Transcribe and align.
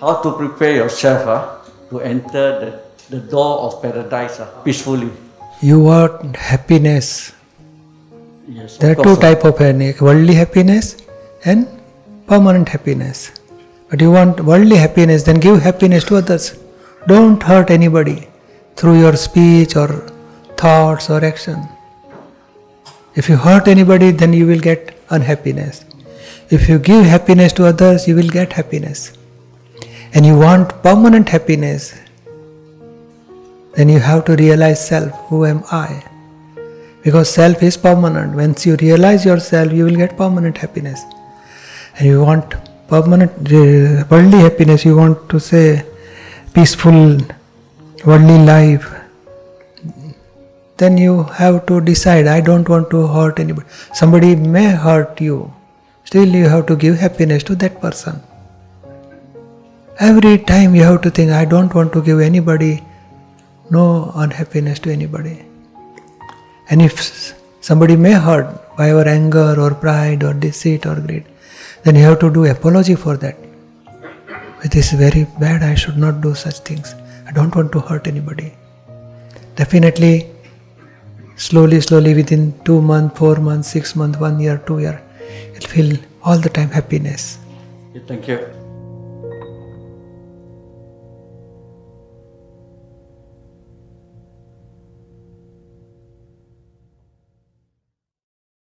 how 0.00 0.20
to 0.22 0.32
prepare 0.32 0.74
yourself 0.74 1.26
ah, 1.26 1.40
to 1.90 2.00
enter 2.00 2.46
the, 2.60 2.70
the 3.10 3.20
door 3.30 3.58
of 3.66 3.82
paradise 3.82 4.38
ah, 4.40 4.46
peacefully. 4.64 5.10
You 5.60 5.80
want 5.80 6.36
happiness. 6.36 7.32
Yes, 8.48 8.78
There 8.78 8.92
are 8.92 8.94
two 8.94 9.02
course, 9.02 9.18
ah. 9.18 9.20
type 9.20 9.44
of 9.44 9.58
happiness: 9.58 10.00
worldly 10.00 10.34
happiness 10.34 10.96
and 11.44 11.66
permanent 12.26 12.68
happiness. 12.68 13.32
But 13.90 14.00
you 14.00 14.10
want 14.12 14.40
worldly 14.44 14.76
happiness, 14.76 15.22
then 15.24 15.40
give 15.40 15.60
happiness 15.62 16.04
to 16.04 16.16
others. 16.16 16.58
Don't 17.06 17.42
hurt 17.42 17.70
anybody 17.70 18.28
through 18.76 19.00
your 19.00 19.16
speech 19.16 19.76
or 19.76 19.88
thoughts 20.56 21.10
or 21.10 21.24
action. 21.24 21.68
If 23.14 23.28
you 23.28 23.36
hurt 23.36 23.66
anybody, 23.66 24.10
then 24.10 24.32
you 24.32 24.46
will 24.46 24.60
get 24.60 24.96
unhappiness. 25.10 25.84
If 26.50 26.68
you 26.68 26.78
give 26.78 27.04
happiness 27.04 27.52
to 27.54 27.66
others, 27.66 28.06
you 28.06 28.14
will 28.14 28.28
get 28.28 28.52
happiness. 28.52 29.17
And 30.18 30.26
you 30.26 30.36
want 30.36 30.70
permanent 30.82 31.28
happiness, 31.28 31.96
then 33.74 33.88
you 33.88 34.00
have 34.00 34.24
to 34.24 34.34
realize 34.34 34.84
self 34.84 35.12
who 35.28 35.44
am 35.46 35.62
I? 35.70 36.02
Because 37.04 37.32
self 37.32 37.62
is 37.62 37.76
permanent. 37.76 38.34
Once 38.34 38.66
you 38.66 38.74
realize 38.80 39.24
yourself, 39.24 39.72
you 39.72 39.84
will 39.84 39.94
get 39.94 40.16
permanent 40.16 40.58
happiness. 40.58 41.04
And 41.96 42.08
you 42.08 42.24
want 42.24 42.56
permanent 42.88 43.30
uh, 43.52 44.06
worldly 44.10 44.40
happiness, 44.40 44.84
you 44.84 44.96
want 44.96 45.28
to 45.28 45.38
say 45.38 45.86
peaceful 46.52 47.18
worldly 48.04 48.38
life, 48.44 48.92
then 50.78 50.98
you 50.98 51.22
have 51.42 51.64
to 51.66 51.80
decide 51.80 52.26
I 52.26 52.40
don't 52.40 52.68
want 52.68 52.90
to 52.90 53.06
hurt 53.06 53.38
anybody. 53.38 53.68
Somebody 53.94 54.34
may 54.34 54.70
hurt 54.70 55.20
you, 55.20 55.54
still 56.02 56.26
you 56.26 56.48
have 56.48 56.66
to 56.66 56.74
give 56.74 56.98
happiness 56.98 57.44
to 57.44 57.54
that 57.54 57.80
person. 57.80 58.20
Every 60.00 60.38
time 60.38 60.76
you 60.76 60.84
have 60.84 61.00
to 61.02 61.10
think 61.10 61.32
I 61.32 61.44
don't 61.44 61.74
want 61.74 61.92
to 61.92 62.00
give 62.00 62.20
anybody 62.20 62.84
no 63.68 64.12
unhappiness 64.14 64.78
to 64.80 64.92
anybody. 64.92 65.44
And 66.70 66.80
if 66.80 67.34
somebody 67.60 67.96
may 67.96 68.12
hurt 68.12 68.76
by 68.76 68.88
your 68.90 69.08
anger 69.08 69.56
or 69.58 69.74
pride 69.74 70.22
or 70.22 70.34
deceit 70.34 70.86
or 70.86 70.94
greed, 71.00 71.24
then 71.82 71.96
you 71.96 72.02
have 72.02 72.20
to 72.20 72.32
do 72.32 72.44
apology 72.44 72.94
for 72.94 73.16
that. 73.16 73.36
It 74.62 74.76
is 74.76 74.92
very 74.92 75.26
bad, 75.40 75.64
I 75.64 75.74
should 75.74 75.98
not 75.98 76.20
do 76.20 76.32
such 76.36 76.60
things. 76.60 76.94
I 77.26 77.32
don't 77.32 77.52
want 77.56 77.72
to 77.72 77.80
hurt 77.80 78.06
anybody. 78.06 78.52
Definitely, 79.56 80.30
slowly, 81.34 81.80
slowly, 81.80 82.14
within 82.14 82.54
two 82.64 82.80
months, 82.80 83.18
four 83.18 83.34
months, 83.36 83.66
six 83.66 83.96
months, 83.96 84.20
one 84.20 84.38
year, 84.38 84.62
two 84.64 84.78
year, 84.78 85.02
you'll 85.54 85.68
feel 85.68 85.98
all 86.22 86.38
the 86.38 86.48
time 86.50 86.68
happiness. 86.70 87.38
Thank 88.06 88.28
you. 88.28 88.67